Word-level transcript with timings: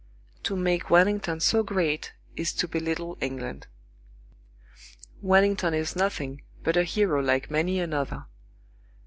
To 0.45 0.55
make 0.55 0.89
Wellington 0.89 1.39
so 1.41 1.61
great 1.61 2.13
is 2.35 2.53
to 2.53 2.67
belittle 2.67 3.19
England. 3.21 3.67
Wellington 5.21 5.75
is 5.75 5.95
nothing 5.95 6.41
but 6.63 6.75
a 6.75 6.81
hero 6.83 7.21
like 7.21 7.51
many 7.51 7.79
another. 7.79 8.25